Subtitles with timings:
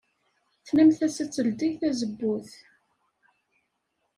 [0.65, 2.51] Tennamt-as ad teldey tazewwut.